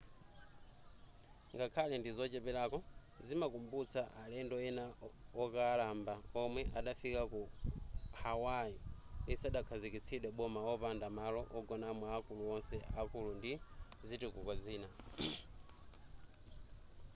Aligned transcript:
ngakhale 1.55 1.95
ndizocheperako 1.97 2.77
zimakumbutsa 3.27 4.01
alendo 4.23 4.57
ena 4.69 4.85
okalamba 5.43 6.15
omwe 6.41 6.61
adafika 6.79 7.21
ku 7.31 7.41
hawaii 8.21 8.77
lisadakhazikitsidwe 9.27 10.29
boma 10.37 10.61
opanda 10.73 11.07
malo 11.19 11.41
ogonamo 11.57 12.03
akulu 12.17 12.43
onse 12.55 12.75
akulu 13.01 13.29
ndi 13.37 13.51
zitukuko 14.07 14.51
zina 14.63 14.89